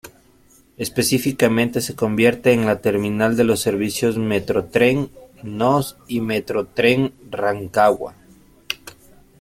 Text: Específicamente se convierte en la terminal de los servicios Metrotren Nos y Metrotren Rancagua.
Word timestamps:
Específicamente 0.77 1.79
se 1.79 1.95
convierte 1.95 2.53
en 2.53 2.65
la 2.65 2.81
terminal 2.81 3.37
de 3.37 3.43
los 3.43 3.59
servicios 3.59 4.17
Metrotren 4.17 5.11
Nos 5.43 5.95
y 6.07 6.21
Metrotren 6.21 7.13
Rancagua. 7.29 8.15